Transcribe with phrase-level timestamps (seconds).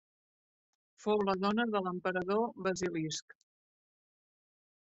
[1.03, 3.39] Fou la dona de l'emperador Basilisc.